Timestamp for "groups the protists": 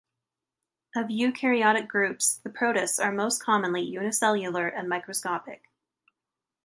1.87-2.97